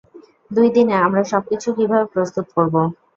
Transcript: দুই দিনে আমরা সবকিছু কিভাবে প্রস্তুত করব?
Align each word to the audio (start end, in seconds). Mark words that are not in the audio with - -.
দুই 0.51 0.67
দিনে 0.75 0.95
আমরা 1.05 1.21
সবকিছু 1.31 1.67
কিভাবে 1.77 2.05
প্রস্তুত 2.13 2.45
করব? 2.55 2.75